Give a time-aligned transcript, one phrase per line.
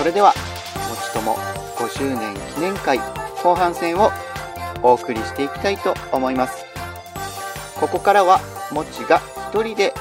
[0.00, 0.32] それでは、
[0.88, 1.34] もちとも
[1.76, 2.98] 5周年記念会
[3.44, 4.10] 後半戦を
[4.82, 6.64] お送りしていきたいと思います。
[7.78, 8.40] ここからは、
[8.72, 9.92] もちが一人で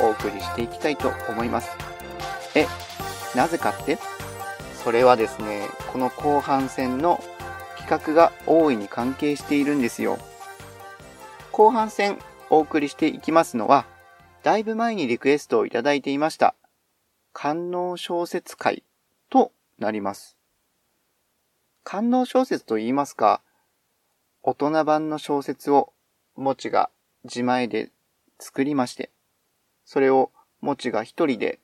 [0.00, 1.68] お送りしていきたいと思います。
[2.54, 2.66] え、
[3.36, 3.98] なぜかって？
[4.82, 7.22] それはですね、この後半戦の
[7.76, 10.18] 企画が大いに関係しているんですよ。
[11.52, 12.18] 後半戦
[12.48, 13.84] お送りしていきますのは、
[14.42, 16.54] だいぶ前にリクエストをいただいていました、
[17.34, 18.82] 官能小説会
[19.30, 20.36] となります。
[21.82, 23.42] 官能小説と言いますか、
[24.42, 25.92] 大人版の小説を
[26.36, 26.90] もちが
[27.24, 27.90] 自前で
[28.38, 29.10] 作りまして、
[29.84, 31.60] それをもちが一人で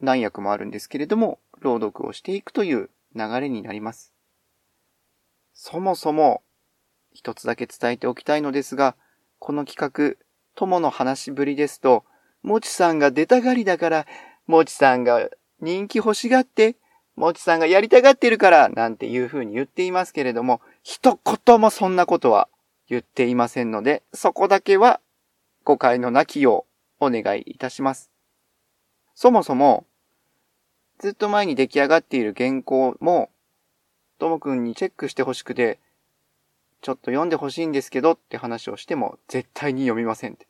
[0.00, 4.12] 何役もあるんですけれども、朗読をしていくという流れになります。
[5.52, 6.42] そもそも、
[7.12, 8.96] 一つだけ伝えておきたいのですが、
[9.38, 12.04] この企画、友の話しぶりですと、
[12.42, 14.06] もちさんが出たがりだから、
[14.46, 15.28] もちさんが
[15.60, 16.76] 人気欲しがって、
[17.20, 22.48] もちさんがやりたがってるから、なんていう風に言っていますけれども、一言もそんなことは
[22.88, 25.00] 言っていませんので、そこだけは
[25.64, 26.64] 誤解のなきよ
[26.98, 28.10] うお願いいたします。
[29.14, 29.84] そもそも、
[30.98, 33.28] ずっと前に出来上がっている原稿も、
[34.18, 35.78] ともくんにチェックしてほしくて、
[36.80, 40.46] ちょっと読んでほしいんですけどって話をしても絶対に読みませんって。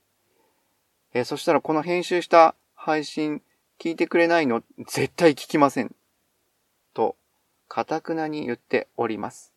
[1.14, 3.42] えーそしたらこの編集した配信
[3.80, 5.92] 聞いてくれないの絶対聞きません。
[6.94, 7.16] と、
[7.68, 9.52] かたくなに言っております。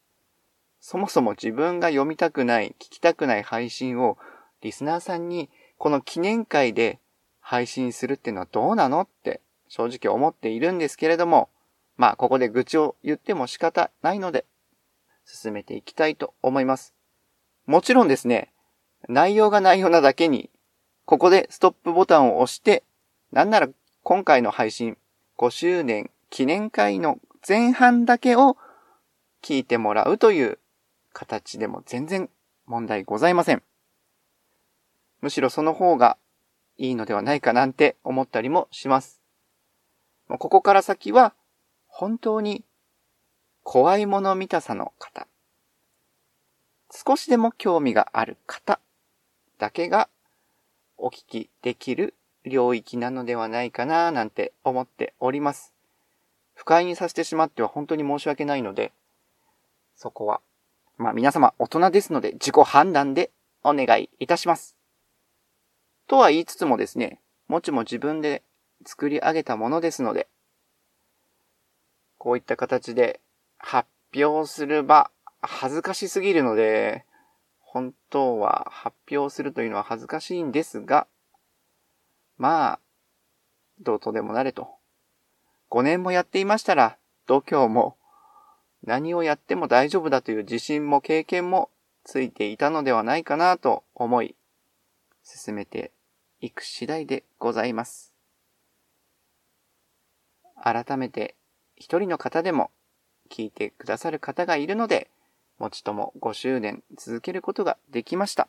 [0.79, 4.17] そもそも自分が読みたくない、聞きたくない配信を
[4.61, 6.99] リスナーさんにこの記念会で
[7.39, 11.49] 配信するっていうのはどうなのって正直思っているんですけれども、
[11.97, 14.45] まあここで愚痴を言っても仕方ないので
[15.25, 16.93] 進めていきたいと思います。
[17.65, 18.51] もちろんですね、
[19.07, 20.49] 内容が内容なだけに、
[21.05, 22.83] ここでストップボタンを押して、
[23.31, 23.69] なんなら
[24.03, 24.97] 今回の配信
[25.37, 28.57] 5周年記念会の前半だけを
[29.44, 30.57] 聞いてもらうという
[31.13, 32.27] 形でも全然
[32.66, 33.61] 問題ございません。
[35.22, 36.17] むしろその方が
[36.79, 39.22] いいのではないかなんて思ったりもします。
[40.27, 41.35] ここから先は
[41.85, 42.63] 本当に
[43.61, 45.27] 怖いもの見たさの方、
[46.89, 48.79] 少しでも興味がある方
[49.59, 50.09] だけが
[50.97, 55.72] お聞きできる領域なのではないかななんて思っております。
[56.63, 58.94] 不快にさせてしまっては本当に申し訳ないので、
[59.97, 60.40] そこは、
[60.97, 63.31] まあ皆様大人ですので自己判断で
[63.66, 64.78] お願いいたします。
[66.07, 67.19] とは言いつつもですね、
[67.50, 68.44] もちも自分で
[68.85, 70.29] 作り上げたものですので、
[72.18, 73.19] こういった形で
[73.57, 77.03] 発表する場、恥ずかしすぎるので、
[77.59, 81.07] 本当は発表するというのは恥ずかしいんですが、
[82.38, 82.79] まあ、
[83.81, 84.69] どうとでもなれと。
[85.73, 87.97] 5年もやっていましたら、度胸も
[88.84, 91.72] 何をやっても大丈夫だという自信も経験も
[92.03, 94.35] ついていたのではないかなと思い、
[95.23, 95.91] 進めて
[96.41, 98.13] いく次第でございます。
[100.61, 101.34] 改めて
[101.75, 102.69] 一人の方でも
[103.31, 105.09] 聞いてくださる方がいるので、
[105.57, 108.47] もちとも5周年続けることができました。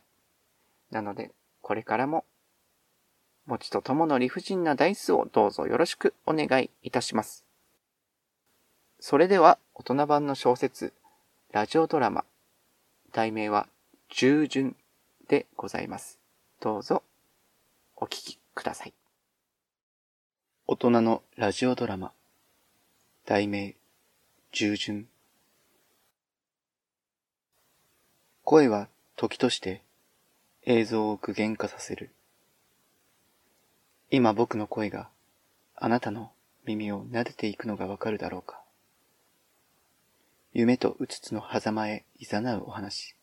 [0.91, 1.31] なので、
[1.63, 2.27] これからも、
[3.47, 7.45] もちとともの理不尽なダイスをどうぞよろしくお願いいたします。
[9.01, 10.95] それでは、大人版の小説、
[11.53, 12.25] ラジオドラマ、
[13.13, 13.69] 題名は、
[14.09, 14.77] 従順
[15.29, 16.19] でございます。
[16.61, 17.03] どうぞ、
[17.97, 18.95] お聞きください。
[20.67, 22.13] 大人のラジオドラマ、
[23.27, 23.77] 題名、
[24.53, 25.07] 従順。
[28.43, 29.83] 声は時として
[30.63, 32.11] 映像を具現化させる。
[34.11, 35.09] 今僕の声が
[35.77, 36.31] あなたの
[36.65, 38.61] 耳を撫でていくのがわかるだろうか。
[40.53, 43.17] 夢とうつつの狭間へ誘うお話。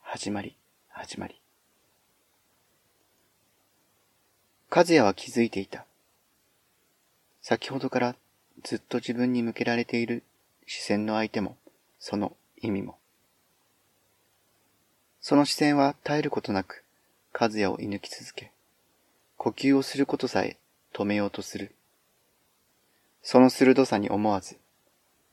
[0.00, 0.56] 始まり、
[0.88, 1.40] 始まり。
[4.70, 5.84] 和也は気づいていた。
[7.42, 8.16] 先ほどから
[8.62, 10.22] ずっと自分に向けられている
[10.66, 11.56] 視線の相手も、
[11.98, 12.96] その意味も。
[15.20, 16.82] その視線は絶えることなく、
[17.38, 18.53] 和也を射抜き続け、
[19.44, 20.56] 呼吸をすることさえ
[20.94, 21.74] 止めようとする。
[23.22, 24.56] その鋭さに思わず、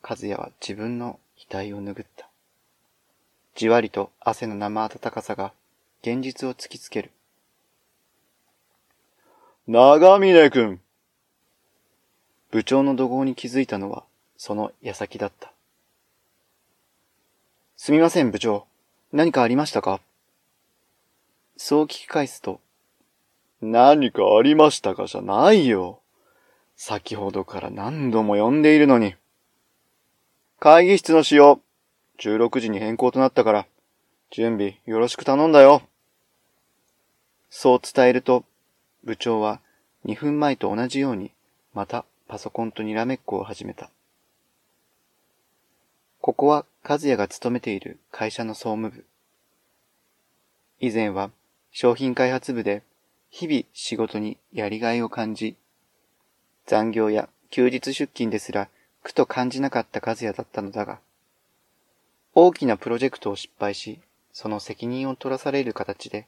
[0.04, 1.18] 和也は自分の
[1.50, 2.28] 額を拭った。
[3.56, 5.54] じわりと汗の生温かさが
[6.02, 7.12] 現実を突きつける。
[9.66, 10.82] 長峰くん
[12.52, 14.04] 部長の怒号に気づいたのは、
[14.36, 15.54] その矢先だった。
[17.78, 18.66] すみません、部長。
[19.14, 20.02] 何かありましたか？
[21.56, 22.60] そう聞き返すと、
[23.62, 26.00] 何かありましたかじゃないよ。
[26.76, 29.16] 先ほどから何度も呼んでいるのに。
[30.60, 31.60] 会議室の使用、
[32.20, 33.68] 16時に変更となったから、
[34.32, 35.84] 準備よろしく頼んだよ。
[37.52, 38.46] そう伝えると、
[39.04, 39.60] 部長は
[40.06, 41.32] 2分前と同じように、
[41.74, 43.92] またパソコンとにらめっこを始めた。
[46.20, 49.06] ここは和也が勤めている会社の総務部。
[50.80, 51.30] 以前は
[51.72, 52.84] 商品開発部で
[53.32, 55.56] 日々仕事にやりがいを感じ、
[56.68, 58.70] 残業や休日出勤ですら
[59.04, 61.00] 苦と感じなかった和也だったのだが、
[62.36, 64.00] 大きなプロジェクトを失敗し、
[64.34, 66.28] その責任を取らされる形で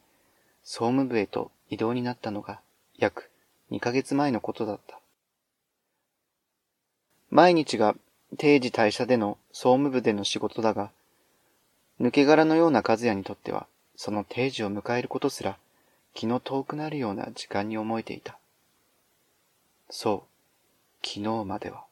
[0.63, 2.59] 総務部へと異動になったのが
[2.97, 3.29] 約
[3.71, 4.99] 2ヶ月前のことだった。
[7.29, 7.95] 毎日が
[8.37, 10.91] 定時退社での総務部での仕事だが、
[11.99, 15.57] 抜け殻のような和也にとっては、その定時を迎えることすら、
[16.13, 18.37] 気の遠くなるような時間に思えていた。
[19.89, 20.25] そ
[21.03, 21.85] う、昨日までは。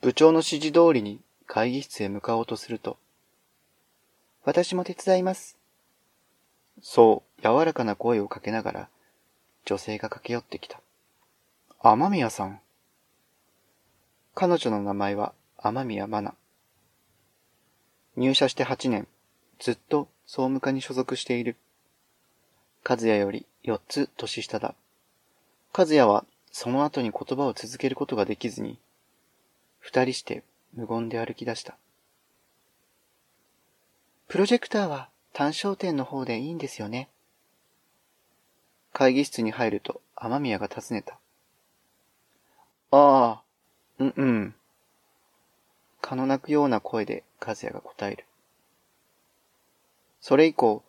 [0.00, 2.96] 部長の指示通りに会議室へ向かおうとすると、
[4.44, 5.58] 私も手伝います。
[6.82, 8.88] そう、柔らかな声をかけながら、
[9.64, 10.80] 女性が駆け寄ってきた。
[11.80, 12.60] 雨宮さん。
[14.34, 16.36] 彼女の名前は雨宮真奈。
[18.16, 19.06] 入社して8年、
[19.58, 21.56] ずっと総務課に所属している。
[22.88, 24.76] 和也より4つ年下だ。
[25.76, 28.78] 和也はその後に言葉を続けることができずに、
[29.80, 31.76] 二人して無言で歩き出した。
[34.28, 37.08] プロジェクターは単焦点の方でいいんですよね。
[38.92, 41.18] 会議室に入ると雨宮が尋ねた。
[42.92, 43.42] ああ、
[43.98, 44.54] うんうん。
[46.00, 48.24] 蚊の鳴くような声で和也が答える。
[50.20, 50.82] それ以降、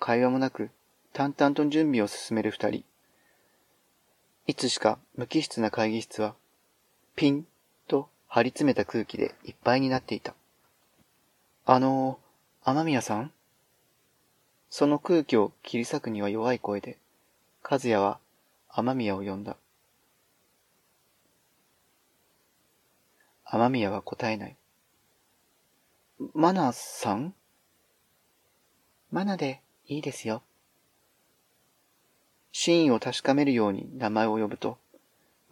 [0.00, 0.70] 会話もなく
[1.12, 2.84] 淡々と準備を進める二人。
[4.46, 6.34] いつしか無機質な会議室は、
[7.16, 7.46] ピン
[7.86, 10.34] と張り詰めた空気でいっぱいになっていた。
[11.66, 13.30] あのー、雨宮さん？
[14.70, 16.98] その空気を切り裂くには弱い声で、
[17.62, 18.18] 和也は
[18.68, 19.56] 雨宮を呼んだ。
[23.44, 24.56] 雨宮は答えない。
[26.34, 27.34] マナさん？
[29.14, 30.42] マナでいいですよ。
[32.50, 34.76] 真意を確かめるように名前を呼ぶと、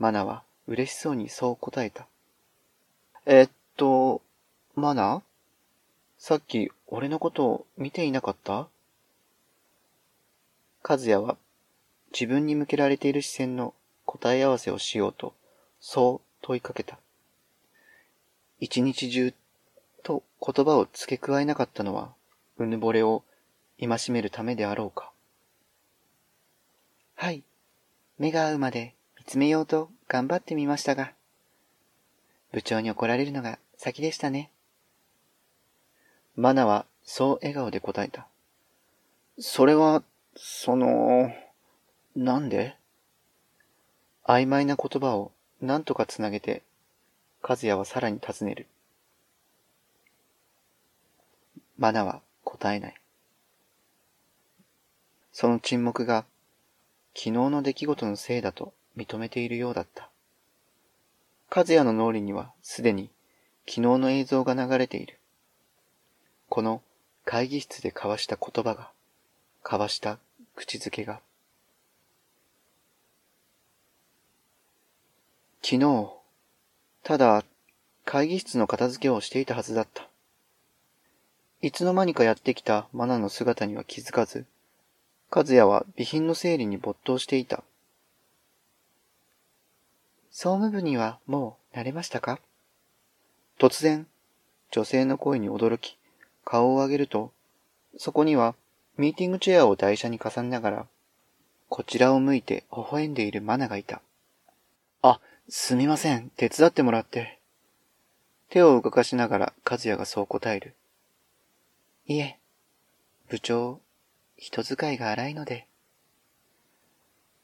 [0.00, 2.08] マナは嬉しそうにそう答えた。
[3.24, 4.20] えっと、
[4.74, 5.22] マナ？
[6.18, 8.66] さっき俺のことを見ていなかった？
[10.82, 11.36] 和也は
[12.12, 13.74] 自分に向けられている視線の
[14.06, 15.34] 答え合わせをしようと、
[15.80, 16.98] そう問いかけた。
[18.58, 19.32] 一日中
[20.02, 22.08] と言葉を付け加えなかったのは、
[22.58, 23.22] うぬぼれを
[23.84, 25.10] 戒めるためであろうか。
[27.16, 27.42] はい。
[28.18, 31.12] 目が合うまで見つめようと頑張ってみましたが、
[32.52, 34.50] 部長に怒られるのが先でしたね。
[36.36, 38.26] マナはそう笑顔で答えた。
[39.38, 40.02] それは、
[40.36, 41.32] その、
[42.14, 42.76] なんで？
[44.24, 46.62] 曖昧な言葉を何とかつなげて
[47.42, 48.66] 和也はさらに尋ねる。
[51.76, 52.94] マナは答えない。
[55.32, 56.24] その沈黙が
[57.14, 60.08] 昨日の出来事のせいだと認めているようだった。
[61.54, 63.10] 和也の脳裏にはすでに
[63.66, 65.18] 昨日の映像が流れている。
[66.48, 66.82] この
[67.24, 68.90] 会議室で交わした言葉が、
[69.64, 70.18] 交わした
[70.56, 71.20] 口づけが。
[75.62, 76.10] 昨日、
[77.04, 77.44] ただ、
[78.04, 80.08] 会議室の片付けをしていたはずだった。
[81.60, 84.44] いつの間にかやってきたマナの姿には気づかず、
[85.34, 87.64] 和也は備品の整理に没頭していた。
[90.30, 92.38] 総務部にはもう慣れましたか？
[93.58, 94.06] 突然、
[94.70, 95.96] 女性の声に驚き、
[96.44, 97.32] 顔を上げると、
[97.96, 98.54] そこには
[98.98, 100.86] ミーティングチェアを台車に重ねながら、
[101.70, 104.02] こちらを向いて微笑んでいるマナがいた。
[105.00, 107.38] あ、すみません、手伝ってもらって。
[108.50, 110.74] 手を動かしながら和也がそう答える。
[112.06, 112.38] いえ、
[113.30, 113.80] 部長、
[114.42, 115.68] 人使いが荒いので。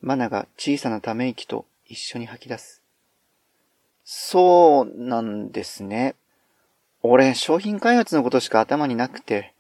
[0.00, 2.82] マナが小さなため息と一緒に吐き出す。
[4.02, 6.16] そうなんですね。
[7.02, 9.54] 俺、商品開発のことしか頭になくて、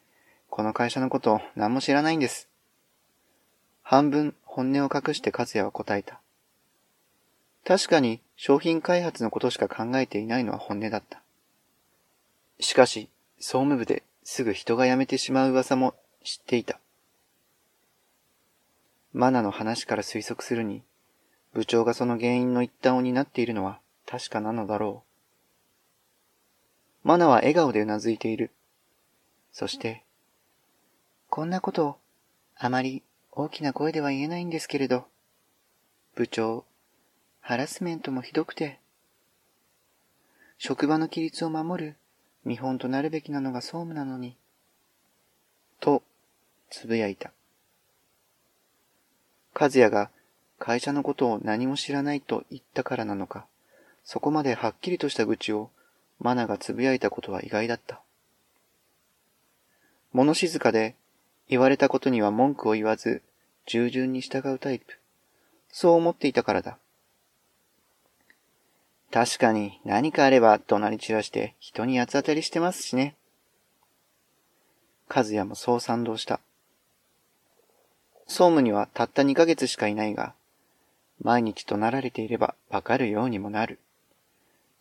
[0.50, 2.48] この会社のこと何も知らないんです。
[3.84, 6.20] 半分本音を隠して和也は答えた。
[7.64, 11.22] 確かに商品開発のことしか考えていないのは本音だった。
[12.58, 16.80] しかし、総務部ですぐ人が辞めてしまう噂も知っていた。
[19.18, 20.84] マナの話から推測するに、
[21.52, 25.02] 部長がその原因の一端を担っているのは確かなのだろ
[27.04, 27.08] う。
[27.08, 28.52] マナは笑顔でうなずいている。
[29.50, 30.04] そして、
[31.30, 31.96] こんなことを
[32.56, 35.04] あまり大きな声では言えないんですけれど、
[36.14, 36.64] 部長、
[37.40, 38.78] ハラスメントもひどくて、
[40.58, 41.96] 職場の規律を守る
[42.44, 44.36] 見本となるべきなのが総務なのに、
[45.80, 46.04] と、
[46.70, 47.32] つぶやいた。
[49.58, 50.10] 和也が
[50.60, 53.46] 会社のことを何も知らないと言ったからなのか、
[54.04, 55.70] そこまではっきりとした愚痴を
[56.20, 58.00] マナがつぶやいたことは意外だった。
[60.12, 60.94] 物静かで
[61.48, 63.22] 言われたことには文句を言わず
[63.66, 64.98] 従順に従うタイプ。
[65.72, 66.78] そう思っていたからだ。
[69.10, 73.16] 確かに何かあれば怒鳴り散らして人に八つ当たりしてますしね。
[75.08, 76.40] 和也もそう賛同した。
[78.38, 80.32] 総務にはたった2ヶ月しかいないが、
[81.20, 83.80] 毎日怒鳴られていればわかるようにもなる。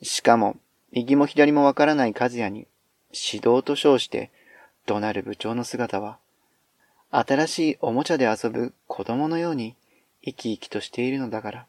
[0.04, 0.58] しかも、
[0.92, 2.68] 右も左もわからない和也に
[3.12, 4.30] 指導と称して
[4.86, 6.20] 怒鳴る部長の姿は、
[7.10, 9.76] 新しいおもちゃで遊ぶ子供のように
[10.24, 11.66] 生き生きとしているのだから。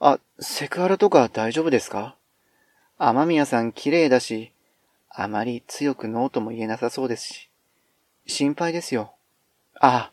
[0.00, 2.16] あ、セクハラとか大丈夫ですか？
[2.98, 4.50] 雨宮さん綺麗だし、
[5.08, 7.48] あまり強くノーとも言えなさそうですし、
[8.26, 9.12] 心配ですよ。
[9.80, 10.10] あ、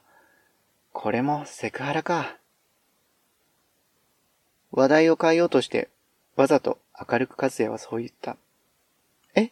[0.94, 2.38] これもセクハラか。
[4.72, 5.90] 話題を変えようとして、
[6.36, 6.78] わざと
[7.12, 8.38] 明るく和也はそう言った。
[9.36, 9.52] え？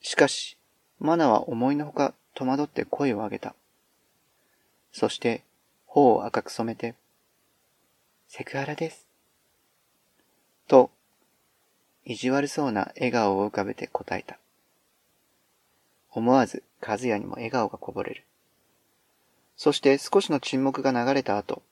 [0.00, 0.56] しかし、
[0.98, 3.54] マナは思いのほか戸惑って声を上げた。
[4.90, 5.44] そして、
[5.86, 6.94] 頬を赤く染めて、
[8.26, 9.06] セクハラです。
[10.66, 10.90] と、
[12.04, 14.38] 意地悪そうな笑顔を浮かべて答えた。
[16.10, 18.24] 思わず和也にも笑顔がこぼれる。
[19.56, 21.62] そして少しの沈黙が流れた後、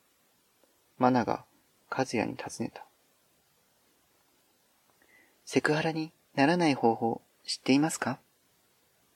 [0.97, 1.45] マナが
[1.89, 2.83] 和也に尋ねた。
[5.45, 8.19] セクハラにならない方法知っていますか？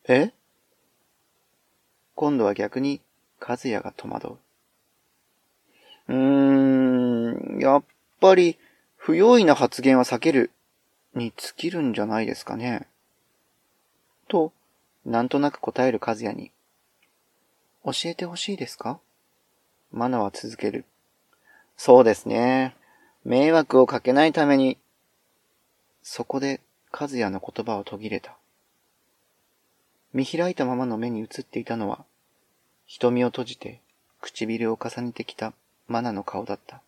[0.08, 0.32] え？
[2.16, 3.02] 今度は逆に
[3.40, 4.38] 和也が戸惑う。
[6.10, 7.84] うーん、やっ
[8.20, 8.58] ぱり
[8.98, 10.52] 不用意な発言は避ける
[11.16, 12.88] に尽きるんじゃないですかね。
[14.28, 14.54] と、
[15.06, 16.52] なんとなく答える和也に、
[17.86, 19.00] 教えてほしいですか？
[19.92, 20.86] マナは続ける。
[21.78, 22.76] そうですね。
[23.24, 24.78] 迷惑をかけないために、
[26.04, 28.36] そこで和也の言葉を途切れた。
[30.14, 32.04] 見開いたままの目に映っていたのは、
[32.86, 33.80] 瞳を閉じて
[34.22, 35.54] 唇を重ねてきた
[35.88, 36.82] マナの顔だった。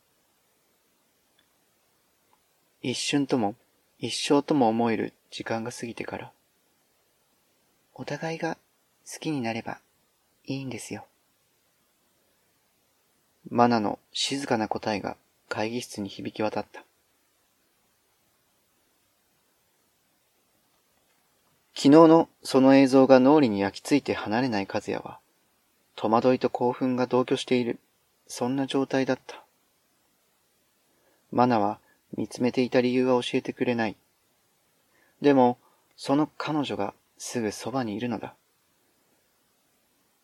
[2.82, 3.56] 一瞬とも
[4.00, 6.32] 一生とも思える時間が過ぎてから、
[7.94, 8.58] お互いが
[9.12, 9.80] 好きになれば
[10.46, 11.06] いいんですよ。
[13.50, 15.18] マナの静かな答えが
[15.50, 16.84] 会議室に響き渡った。
[21.74, 25.20] 昨日のその映像が脳裏に焼き付いて離れない和也は、
[25.96, 27.80] 戸惑いと興奮が同居している、
[28.28, 29.44] そんな状態だった。
[31.32, 31.80] マナは
[32.16, 33.96] 見つめていた理由は教えてくれない。
[35.22, 35.58] でも、
[35.96, 38.36] その彼女がすぐそばにいるのだ。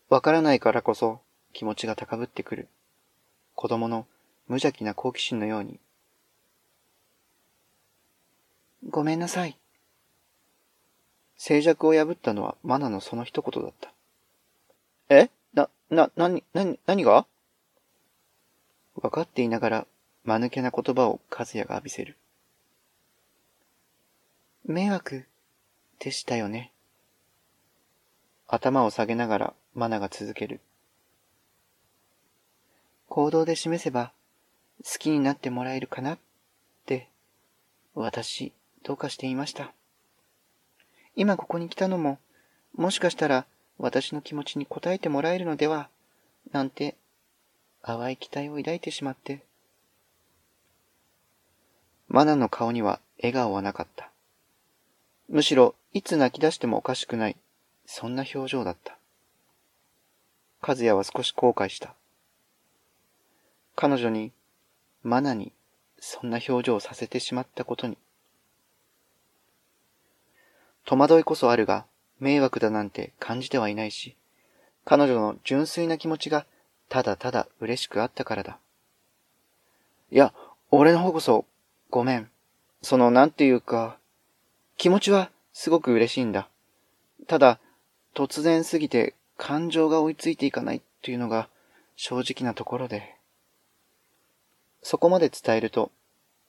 [0.10, 1.20] わからないからこそ
[1.54, 2.68] 気持ちが高ぶってくる。
[3.56, 4.06] 子供の
[4.48, 5.80] 無邪気な好奇心のように。
[8.90, 9.58] ごめんなさい。
[11.36, 13.92] 静寂を破ったのはマナのその一言だった。
[15.10, 15.30] え？
[15.54, 17.26] な、な、なに、なに、何が？
[18.96, 19.88] 分かっていながら、
[20.24, 22.18] 間抜けな言葉を和也が浴びせる。
[24.66, 25.26] 迷惑
[26.00, 26.72] でしたよね。
[28.48, 30.60] 頭を下げながらマナが続ける。
[33.08, 34.12] 行動で示せば
[34.84, 36.20] 好きになってもらえるかなっ
[36.88, 37.10] て、
[37.94, 38.54] 私、
[38.84, 39.72] どうかしていました。
[41.16, 42.18] 今ここに来たのも、
[42.76, 43.46] もしかしたら
[43.78, 45.90] 私の気持ちに応えてもらえるのでは、
[46.52, 46.96] なんて、
[47.84, 49.44] 淡い期待を抱いてしまって。
[52.08, 54.10] マナの顔には笑顔はなかった。
[55.30, 57.36] むしろ、いつ泣き出してもおかしくない、
[57.86, 58.97] そんな表情だった。
[60.62, 61.94] 和也は少し後悔した。
[63.76, 64.32] 彼女に
[65.04, 65.52] マナに
[66.00, 67.98] そんな表情をさせてしまったことに。
[70.86, 71.86] 戸惑いこそあるが、
[72.20, 74.16] 迷惑だなんて感じてはいないし、
[74.86, 76.46] 彼女の純粋な気持ちが
[76.90, 78.58] ただただ嬉しくあったからだ。
[80.12, 80.34] いや、
[80.72, 81.46] 俺の方こそ、
[81.90, 82.30] ごめん。
[82.82, 83.98] その、なんていうか、
[84.78, 86.48] 気持ちはすごく嬉しいんだ。
[87.28, 87.60] ただ、
[88.14, 91.48] 突然すぎて感情が追いついていかないっていうのが
[91.96, 93.16] 正直なところで。
[94.82, 95.92] そこまで伝えると、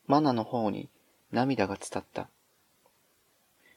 [0.07, 0.89] マナの方に
[1.31, 2.29] 涙が伝った。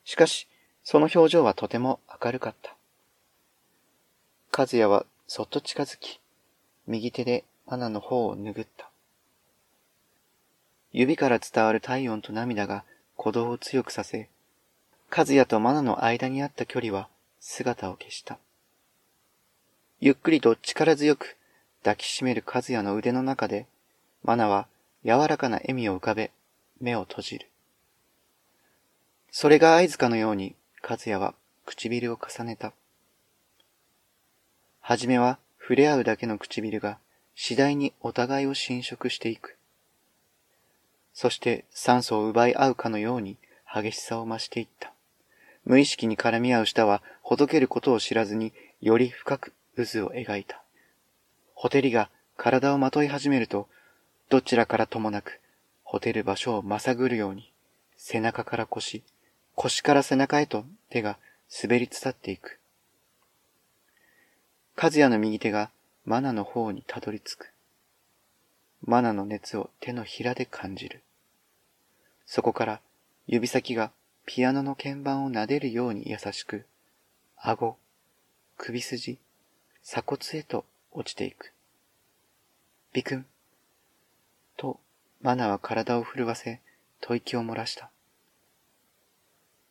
[0.06, 0.48] しかし、
[0.84, 2.76] その表情はとても明るかった。
[4.56, 6.20] 和也はそっと近づき、
[6.88, 8.90] 右手でマナの方を拭った。
[10.92, 12.84] 指から伝わる体温と涙が
[13.18, 14.30] 鼓動を強くさせ、
[15.10, 17.08] 和也とマナの間にあった距離は
[17.40, 18.40] 姿を消した。
[20.04, 21.38] ゆっくりと力強く
[21.84, 23.68] 抱きしめる和也の腕の中で、
[24.24, 24.68] マナは
[25.06, 26.32] 柔らかな笑みを浮かべ、
[26.80, 27.48] 目を閉じる。
[29.30, 31.36] それが合図かのように、和也は
[31.68, 32.74] 唇を重ねた。
[34.80, 36.98] はじめは触れ合うだけの唇が
[37.36, 39.56] 次第にお互いを侵食していく。
[41.14, 43.38] そして酸素を奪い合うかのように
[43.72, 44.94] 激しさを増していった。
[45.64, 50.62] 無意識に絡み合う舌はほどけることを知らずにより深く渦を描いた。
[51.54, 53.68] ほてりが体をまとい始めると、
[54.30, 55.40] どちらからともなく、
[55.84, 57.52] ほてる場所をまさぐるように、
[57.98, 59.04] 背中から腰、
[59.56, 61.18] 腰から背中へと手が
[61.62, 62.60] 滑り伝っていく。
[64.76, 65.70] 和也の右手が
[66.06, 67.52] マナの方にたどり着く。
[68.84, 71.04] マナの熱を手のひらで感じる。
[72.26, 72.82] そこから
[73.28, 73.92] 指先が
[74.26, 76.66] ピアノの鍵盤を撫でるように優しく、
[77.38, 77.78] 顎、
[78.58, 79.20] 首筋、
[79.84, 81.54] 鎖骨へと落ちていく。
[82.94, 83.26] ビクン。
[84.58, 84.80] と、
[85.22, 86.62] マナは体を震わせ、
[87.02, 87.90] 吐息を漏らした。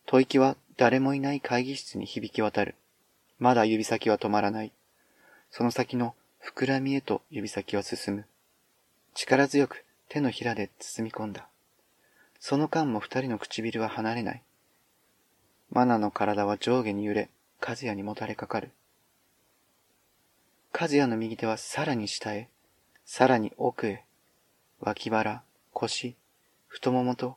[0.07, 2.75] 吐息は誰もいない会議室に響き渡る。
[3.39, 4.73] まだ指先は止まらない。
[5.51, 8.25] その先の膨らみへと指先は進む。
[9.15, 11.47] 力強く手のひらで包み込んだ。
[12.41, 14.43] その間も二人の唇は離れない。
[15.71, 17.29] マナの体は上下に揺れ、
[17.61, 18.73] 和也にもたれかかる。
[20.73, 22.49] 和也の右手はさらに下へ、
[23.05, 24.05] さらに奥へ、
[24.81, 26.15] 脇腹、腰、
[26.69, 27.37] 太ももと、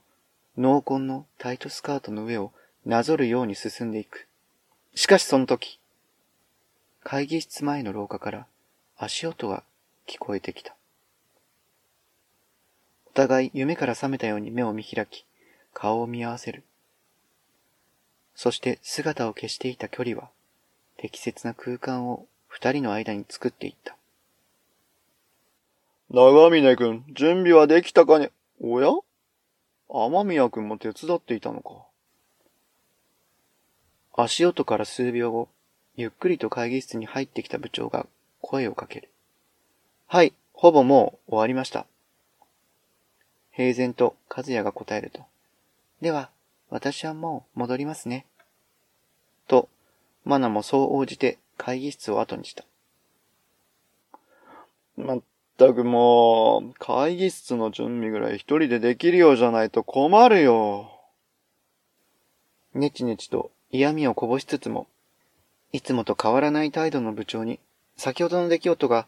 [0.55, 2.51] 濃紺のタイトスカートの上を
[2.85, 4.27] なぞるように進んでいく。
[4.95, 5.79] しかしその時、
[7.03, 8.47] 会議室前の廊下から
[8.97, 9.63] 足音が
[10.07, 10.75] 聞こえてきた。
[13.07, 15.25] お互い夢から覚めたように目を見開き、
[15.73, 16.63] 顔を見合わせる。
[18.35, 20.29] そして姿を消していた距離は、
[20.97, 23.97] 適切な空間を二人の間に作っていった。
[26.11, 28.31] 長峰君、準備はできたかね？
[28.61, 28.91] おや？
[29.89, 31.71] 雨宮君も手伝っていたのか。
[34.15, 35.49] 足音から数秒後、
[35.95, 38.05] ゆっくりと会議室に入ってきた部長が
[38.39, 39.09] 声をかける。
[40.05, 41.87] はい、ほぼもう終わりました。
[43.51, 45.21] 平然と和也が答えると。
[46.01, 46.29] では、
[46.69, 48.27] 私はもう戻りますね。
[49.47, 49.69] と、
[50.23, 52.65] マナもそう応じて会議室を後にした。
[54.97, 55.21] まっ
[55.57, 60.91] たくもう、会議室の準備ぐらい一人でできるようじゃないと困るよ。
[62.73, 64.87] ねちねちと嫌味をこぼしつつも、
[65.71, 67.61] いつもと変わらない態度の部長に、
[67.95, 69.07] 先ほどの出来事が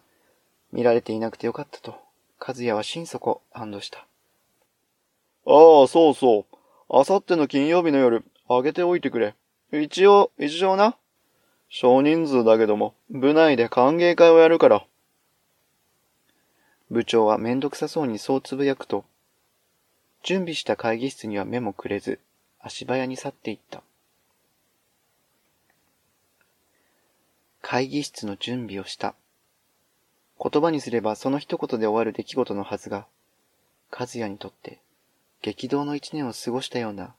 [0.71, 1.99] 見られていなくてよかったと、
[2.39, 3.99] 和也は心底安堵した。
[3.99, 6.55] ああ、そうそう。
[6.89, 9.35] あさっての金曜日の夜、あげておいてくれ。
[9.73, 10.95] 一応、一応な。
[11.69, 14.85] 少人数だけども、部内で歓迎会をやるから。
[16.89, 19.05] 部長はめんどくさそうにそうつぶやくと、
[20.23, 22.19] 準備した会議室には目もくれず、
[22.59, 23.83] 足早に去っていった。
[27.61, 29.15] 会議室の準備をした。
[30.41, 33.07] 言葉にすればその一言で終わる出来事のはずが、
[33.91, 34.79] 和也にとって
[35.41, 37.15] 激動の一年を過ごしたような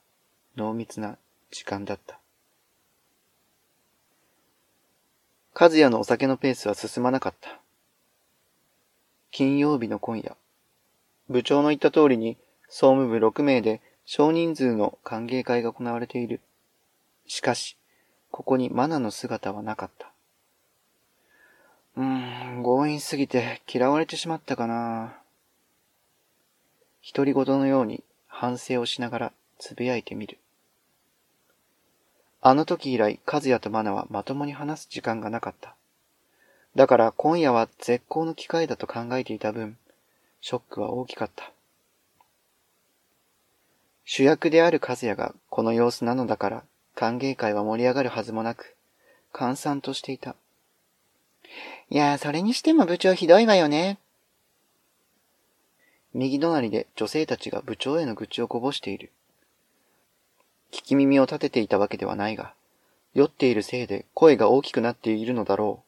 [0.55, 1.17] 濃密な
[1.51, 2.19] 時間だった。
[5.59, 7.59] 和也のお酒のペースは進まなかった。
[9.31, 10.37] 金曜日の今夜、
[11.29, 12.37] 部長の言った通りに
[12.69, 16.41] 総務部6名で少人数の歓迎会が行われている。
[17.25, 17.75] しかし、
[18.29, 20.11] ここにマナの姿はなかった。
[21.95, 25.17] うーん、強引すぎて嫌われてしまったかな。
[27.15, 30.37] 独り言のように反省をしながらつぶやいてみる。
[32.49, 35.75] あの時以来、和也とマナはまともに話す時間がなかった。
[36.77, 39.75] だから今夜は絶好の機会だと考えていた分、
[40.39, 41.51] ショックは大きかった。
[44.05, 46.63] 主役である和也がこの様子なのだから、
[46.95, 48.77] 歓迎会は盛り上がるはずもなく、
[49.33, 50.37] 閑散としていた。
[51.89, 53.97] いやそれにしても部長ひどいわよね。
[56.13, 59.11] 右隣で女性たちが部長への愚痴をこぼしている。
[60.87, 62.53] 聞き耳を立てていたわけではないが、
[63.13, 65.83] 酔っているせいで声が大きくなっているのだろ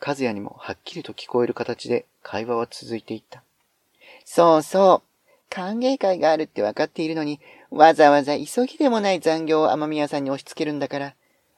[0.00, 0.04] う。
[0.06, 3.42] 和也にもはっきりと聞こえる形で会話は続いていった。
[4.24, 5.50] そうそう。
[5.50, 11.14] 歓迎会があるって分かっているのに、わざわざ急ぎでもない残業を雨宮さんに押し付けるんだから。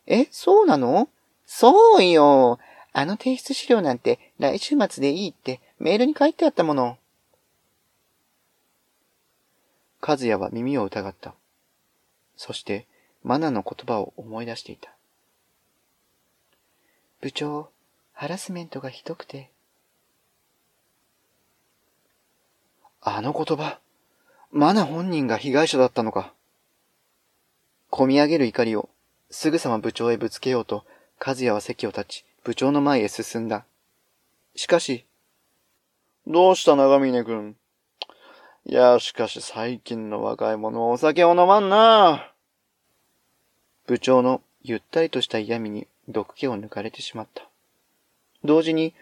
[0.07, 1.11] え、そうなの？
[1.45, 2.59] そうよ。
[2.95, 6.97] あの提出資料なんて来週末でいいってメールに書いてあったもの。
[10.01, 11.35] 和也は耳を疑った。
[12.37, 12.87] そして、
[13.23, 14.91] マナの言葉を思い出していた。
[17.21, 17.71] 部長、
[18.13, 19.51] ハラスメントがひどくて。
[23.01, 23.79] あの言葉、
[24.53, 26.33] マナ本人が被害者だったのか。
[27.91, 28.89] 込み上げる怒りを
[29.31, 30.85] すぐさま部長へぶつけようと、
[31.25, 33.65] 和也は席を立ち、部長の前へ進んだ。
[34.55, 35.05] しかし、
[36.27, 37.57] どうした長峰君？
[38.69, 42.33] いや、しかし最近の若い者はお酒を飲まんな。
[43.87, 47.49] 部長のゆったりとした嫌味に毒気を抜かれてしまった。
[48.43, 48.93] 同時に、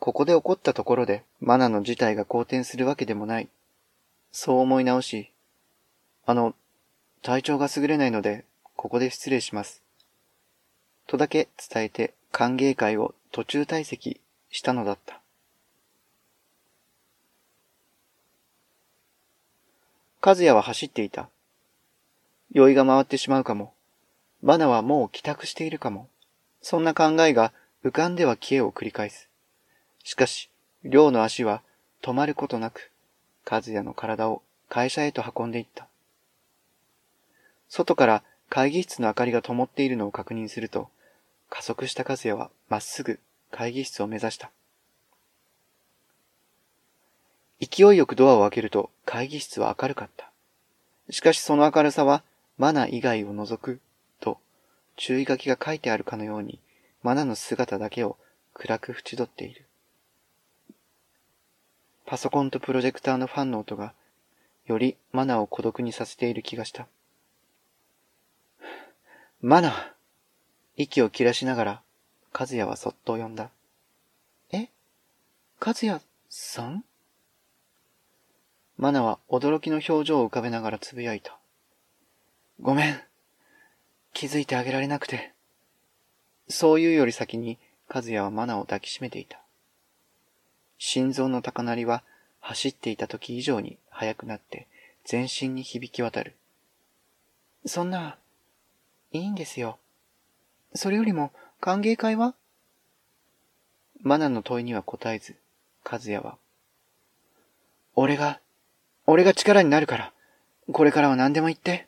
[0.00, 3.48] ここで起こったところでマナの事態が好転するわけでもない。
[4.32, 5.30] そう思い直し、
[6.26, 6.56] あの、
[7.22, 9.84] 体調が優れないので、ここで失礼します。
[11.06, 15.20] とだけ伝えて歓迎会を途中退席したのだった。
[20.26, 21.28] 和也は走っていた。
[22.50, 23.74] 酔いが回ってしまうかも。
[24.42, 26.08] バナはもう帰宅しているかも。
[26.62, 27.52] そんな考えが
[27.84, 29.28] 浮かんでは消えを繰り返す。
[30.02, 30.48] しかし、
[30.82, 31.60] 寮の足は
[32.00, 32.90] 止まることなく、
[33.44, 35.88] 和也の体を会社へと運んでいった。
[37.68, 40.88] 外から会議室の明かりが灯っているのを確認すると、
[41.50, 44.50] 加速した和也はまっすぐ会議室を目指した。
[47.64, 50.30] 勢いよくドアを開けると会議室は明るかった。
[51.10, 52.22] しかしその明るさは
[52.58, 53.80] マナ以外を除く
[54.20, 54.38] と
[54.96, 56.58] 注意書きが書いてあるかのように
[57.02, 58.16] マナの姿だけを
[58.52, 59.66] 暗く縁取っている。
[62.06, 63.94] パソコンとプロジェクターのファンの音が
[64.66, 66.86] よりマナを孤独にさせている気がした。
[69.40, 69.94] マナ
[70.76, 71.82] 息を切らしながら、
[72.32, 73.50] 和也はそっと呼んだ。
[74.52, 74.68] え？
[75.60, 76.84] 和也さん？
[78.76, 81.38] マナは驚きの表情を浮かべながらつぶやいた。
[82.60, 83.00] ごめん。
[84.12, 85.32] 気づいてあげられなくて。
[86.48, 87.58] そういうより先に、
[87.88, 89.40] 和也はマナを抱きしめていた。
[90.78, 92.02] 心臓の高鳴りは
[92.40, 94.66] 走っていた時以上に速くなって
[95.04, 96.34] 全身に響き渡る。
[97.64, 98.18] そんな、
[99.12, 99.78] いいんですよ。
[100.74, 102.34] それよりも歓迎会は？
[104.02, 105.36] マナの問いには答えず、
[105.84, 106.36] 和也は、
[107.94, 108.40] 俺が、
[109.06, 110.12] 俺が力になるから、
[110.72, 111.86] これからは何でも言って。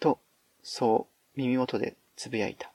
[0.00, 0.18] と、
[0.62, 2.70] そう耳元でつぶやいた。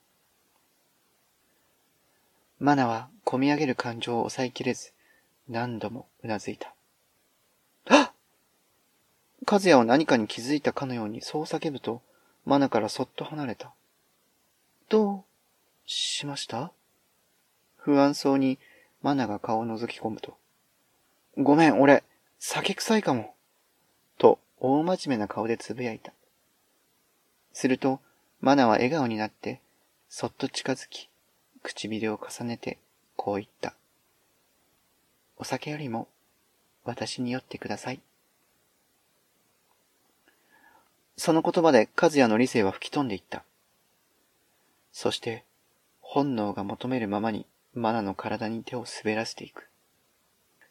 [2.59, 4.91] マナは込み上げる感情を抑えきれず、
[5.47, 6.73] 何度もうなずいた。
[7.85, 8.11] はっ
[9.49, 12.01] 和也は何かに気づいたかのようにそう叫ぶと、
[12.45, 13.71] マナからそっと離れた。
[14.89, 15.23] どう
[15.87, 16.71] しました？
[17.77, 18.59] 不安そうに
[19.01, 20.37] マナが顔を覗き込むと。
[21.37, 22.03] ごめん、俺、
[22.39, 23.35] 酒臭いかも。
[24.17, 26.13] と、大真面目な顔でつぶやいた。
[27.51, 27.99] すると、
[28.39, 29.59] マナは笑顔になって、
[30.07, 31.09] そっと近づき、
[31.63, 32.79] 唇を重ねて、
[33.17, 33.75] こう言った。
[35.35, 36.07] お酒よりも、
[36.85, 37.99] 私に酔ってください。
[41.17, 43.43] その言葉で和也の理性は吹き飛んでいった。
[44.93, 45.43] そして、
[45.99, 49.67] 本能が求めるままにマナの体に手を滑らせていく。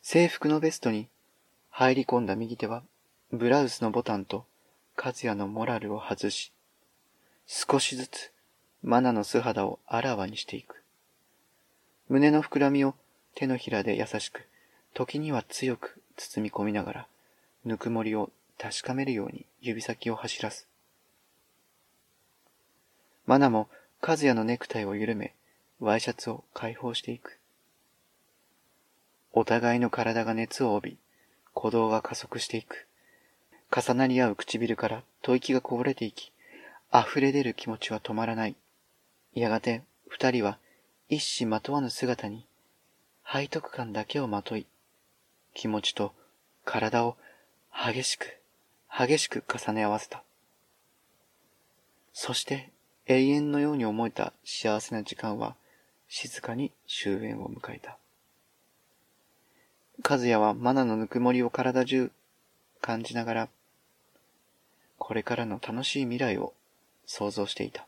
[0.01, 1.09] 制服のベストに
[1.79, 2.83] 入り込んだ右手は
[3.31, 4.45] ブラウスのボタンと
[4.97, 6.51] 和也のモラルを外し、
[7.47, 8.33] 少しずつ
[8.83, 10.83] マナの素肌をあらわにしていく。
[12.09, 12.97] 胸の膨らみを
[13.37, 14.45] 手のひらで優しく、
[14.93, 17.07] 時には強く包み込みながら、
[17.65, 20.67] ぬくもりを確かめるように指先を走らす。
[23.25, 23.69] マナも
[24.03, 25.33] 和也のネクタイを緩め、
[25.79, 27.39] ワイシャツを解放していく。
[29.33, 30.99] お互いの体が熱を帯び、
[31.59, 32.87] 鼓動が加速していく。
[33.77, 36.31] 重なり合う唇から吐息がこぼれていき、
[36.95, 38.55] 溢れ出る気持ちは止まらない。
[39.35, 40.59] やがて二人は
[41.09, 42.47] 一糸まとわぬ姿に、
[43.31, 44.67] 背徳感だけをまとい、
[45.53, 46.13] 気持ちと
[46.65, 47.17] 体を
[47.73, 48.39] 激しく、
[48.97, 50.23] 激しく重ね合わせた。
[52.13, 52.71] そして
[53.07, 55.57] 永遠のように思えた幸せな時間は
[56.09, 57.99] 静かに終焉を迎えた。
[60.03, 62.11] 和也はマナのぬくもりを体中
[62.81, 63.49] 感じながら、
[64.97, 66.55] これからの楽しい未来を
[67.07, 67.87] 想像していた。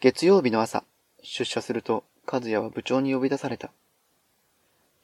[0.00, 0.84] 月曜日の朝、
[1.22, 3.70] 出社すると和也は部長に呼び出された。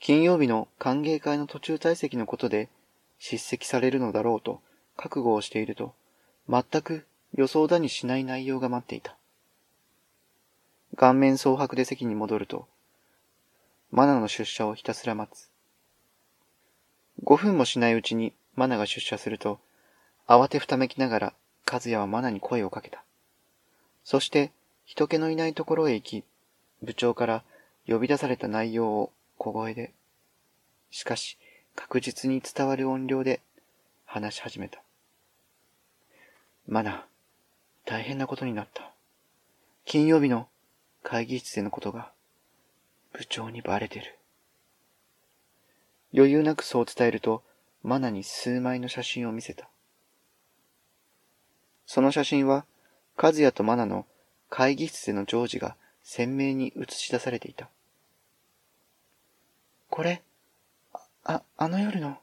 [0.01, 2.69] 金曜日の歓迎会の途中退席のことで
[3.19, 4.61] 叱責されるのだろうと
[4.97, 5.95] 覚悟をしていると、
[6.49, 9.17] 全く予想だにしない内容が待っていた。
[10.97, 12.67] 顔面蒼白で席に戻ると、
[13.91, 15.51] マナの出社をひたすら待つ。
[17.25, 19.61] 5分もしないうちにマナが出社すると、
[20.27, 21.35] 慌てふためきながら
[21.71, 23.03] 和也はマナに声をかけた。
[24.05, 24.53] そして、
[24.85, 26.25] 人気のいないところへ行き、
[26.83, 27.45] 部長から
[27.87, 29.93] 呼び出された内容を小声で、
[30.91, 31.39] しかし
[31.75, 33.41] 確実に伝わる音量で
[34.05, 34.83] 話し始めた。
[36.67, 37.07] マナ、
[37.85, 38.93] 大変なことになった。
[39.85, 40.49] 金曜日の
[41.03, 42.13] 会議室でのことが
[43.13, 44.19] 部長にバレてる。
[46.15, 47.43] 余裕なくそう伝えると、
[47.83, 49.69] マナに数枚の写真を見せた。
[51.87, 52.65] その写真は、
[53.17, 54.07] 和也とマナの
[54.49, 57.69] 会議室での常時が鮮明に映し出されていた。
[59.91, 60.23] これ、
[61.25, 62.19] あ、あの夜の？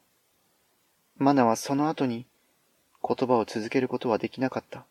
[1.17, 2.25] マナはその後に
[3.07, 4.85] 言葉を続けることはできなかった。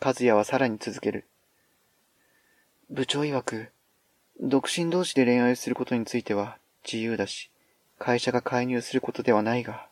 [0.00, 1.24] 和也はさらに続ける。
[2.88, 3.72] 部長曰く、
[4.40, 7.50] 独身同士で恋愛することについては自由だし、
[7.98, 9.88] 会社が介入することではないが、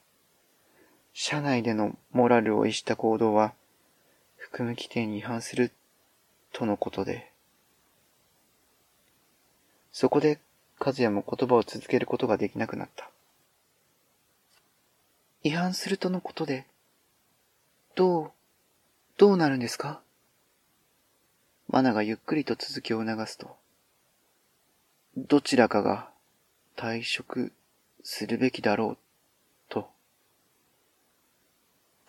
[1.12, 3.52] 社内でのモラルを逸した行動は、
[4.36, 5.72] 含む規定に違反する、
[6.52, 7.32] とのことで。
[9.90, 10.38] そこで、
[10.78, 13.10] 和也も言葉を続けることができなくなった。
[15.42, 16.64] 違反するとのことで、
[17.96, 18.32] どう、
[19.18, 20.03] どうなるんですか？
[21.68, 23.56] マナがゆっくりと続きを促すと、
[25.16, 26.08] どちらかが
[26.76, 27.52] 退職
[28.02, 28.98] するべきだろう、
[29.68, 29.88] と。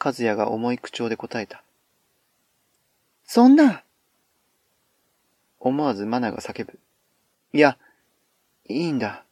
[0.03, 1.63] 和也が重い口調で答えた。
[3.25, 3.83] そんな
[5.59, 6.79] 思わずマナが叫ぶ。
[7.53, 7.77] いや、
[8.67, 9.23] いいんだ。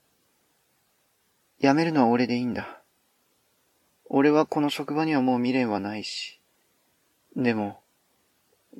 [1.59, 2.79] 辞めるのは俺でいいんだ。
[4.05, 6.39] 俺はこの職場にはもう未練はないし。
[7.35, 7.81] でも、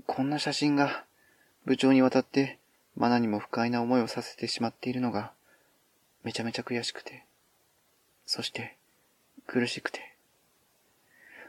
[0.05, 1.05] こんな写真が
[1.65, 2.57] 部長に渡って
[2.95, 5.31] マナにも不快な思いをさせてしまっているのが
[6.23, 7.25] めちゃめちゃ悔しくて。
[8.25, 8.77] そして、
[9.45, 10.13] 苦しくて。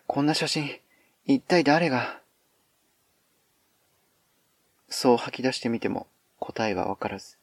[0.07, 0.71] こんな写真、
[1.27, 2.21] 一体誰が
[4.89, 6.07] そう吐き出してみても
[6.39, 7.37] 答えはわからず、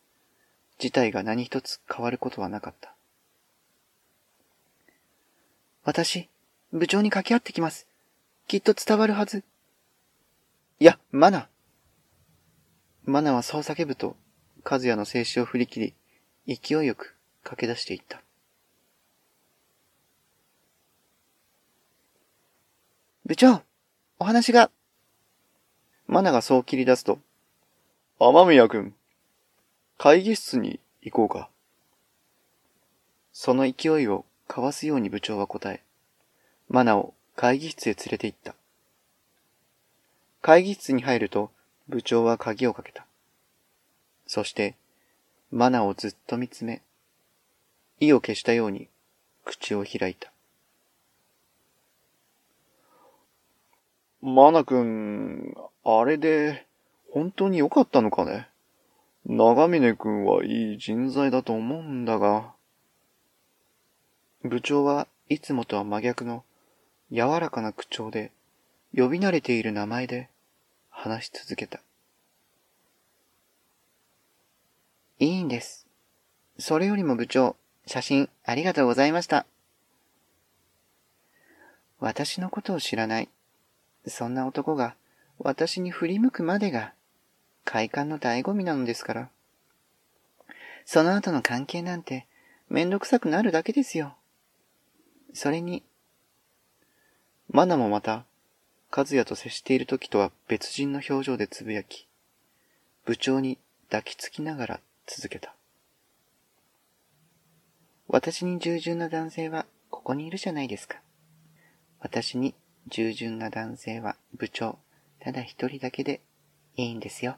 [0.77, 2.93] 事態が何一つ変わることはなかった。
[5.83, 6.29] 私、
[6.71, 7.87] 部長に掛け合ってきます。
[8.47, 9.43] きっと伝わるはず。
[10.79, 11.49] いや、マナ。
[13.03, 14.15] マナはそう叫ぶと、
[14.63, 15.93] 和也の静止を振り切
[16.47, 18.21] り、勢いよく駆け出していった。
[23.25, 23.61] 部長、
[24.19, 24.69] お話が。
[26.05, 27.19] マナがそう切り出すと、
[28.19, 28.93] 雨宮くん、
[29.97, 31.49] 会議室に行こうか。
[33.33, 35.81] その勢いをかわすように部長は答え、
[36.69, 38.53] マナを会議室へ連れて行った。
[40.41, 41.51] 会議室に入ると、
[41.89, 43.05] 部長は鍵をかけた。
[44.27, 44.75] そして、
[45.51, 46.81] マナをずっと見つめ、
[47.99, 48.87] 意を消したように
[49.43, 50.31] 口を開いた。
[54.21, 56.65] マナ君、あれで、
[57.11, 58.47] 本当に良かったのかね？
[59.25, 62.53] 長峰君はいい人材だと思うんだが。
[64.43, 66.43] 部長はいつもとは真逆の
[67.11, 68.31] 柔らかな口調で
[68.95, 70.29] 呼び慣れている名前で
[71.03, 71.79] 話し続けた。
[75.17, 75.87] いいんです。
[76.59, 77.55] それよりも部長、
[77.87, 79.47] 写真ありがとうございました。
[81.99, 83.29] 私のことを知らない
[84.05, 84.95] そんな男が
[85.39, 86.93] 私に振り向くまでが
[87.65, 89.29] 快感の醍醐味なのですから。
[90.85, 92.27] その後の関係なんて
[92.69, 94.15] めんどくさくなるだけですよ。
[95.33, 95.81] それに、
[97.49, 98.23] マナもまた、
[98.93, 102.07] 和也と接している時とは別人の表情でつぶやき、
[103.05, 103.57] 部長に
[103.89, 105.55] 抱きつきながら続けた。
[108.09, 110.99] 私に従順な男性はここにいるじゃないですか。
[112.01, 112.53] 私に
[112.89, 114.77] 従順な男性は部長、
[115.21, 116.19] ただ一人だけで
[116.75, 117.37] いいんですよ。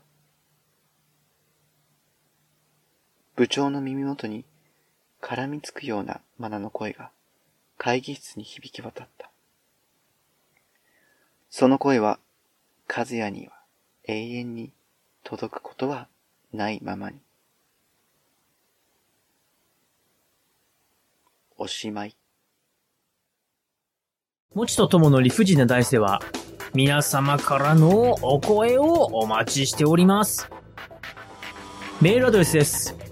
[3.36, 4.44] 部長の耳元に
[5.22, 7.12] 絡みつくようなマナの声が
[7.78, 9.33] 会議室に響き渡った。
[11.56, 12.18] その声は、
[12.90, 13.54] 和也には
[14.06, 14.74] 永遠に
[15.24, 16.08] 届くことは
[16.52, 17.20] ないままに。
[21.56, 22.16] おしまい。
[24.56, 26.22] もちとともの理不尽な大世は、
[26.74, 30.50] 皆様からのお声をお待ちしております。
[32.02, 33.03] メールアドレスです。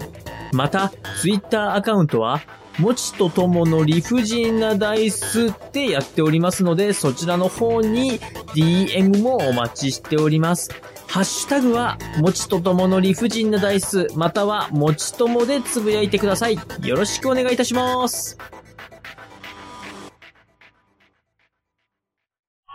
[0.54, 2.39] また、ツイッターアカウントは、
[2.80, 8.22] もちとともの理不尽なダイスってやっておりますので、そちらの方に
[8.54, 10.70] DM もお待ちしております。
[11.08, 16.56] ハッシュタグは、もちとともの理不尽なダイス、または、もちともでつぶやいてください。
[16.84, 18.38] よろしくお願いいたします。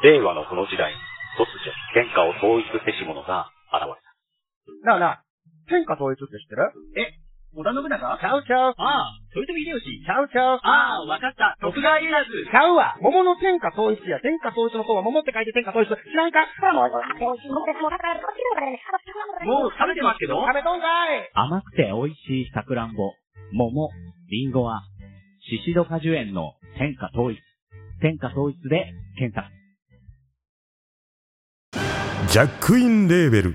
[0.03, 0.95] 令和のこの時代、
[1.37, 3.93] 突如、天下を統一せし者が現れ
[4.83, 4.89] た。
[4.89, 5.23] なあなあ、
[5.69, 6.73] 天下統一って知ってる？
[6.97, 7.20] え、
[7.51, 7.99] 織田信長？
[7.99, 8.79] ちゃうちゃう。
[8.79, 10.07] ああ、豊臣秀吉。
[10.07, 10.63] ちゃうちゃう。
[10.63, 11.59] ああ、わかった。
[11.59, 12.23] 徳川家康。
[12.23, 12.95] ちゃうわ。
[13.03, 14.23] 桃の天下統一や。
[14.23, 15.91] 天下統一の方は桃って書いて天下統一。
[15.91, 16.47] 知らんか？
[19.43, 20.47] もう食べてますけど？
[20.47, 23.15] 食べとんかい甘くて美味しいさくらんぼ、
[23.53, 23.91] 桃、
[24.31, 24.83] りんごは、
[25.43, 27.43] シシド果樹園の天下統一。
[28.01, 29.51] 天下統一で検索。
[32.31, 33.55] ジャックインレーベル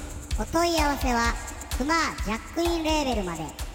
[0.41, 1.35] お問い合わせは
[1.77, 3.70] クマージャックインレーベルまで。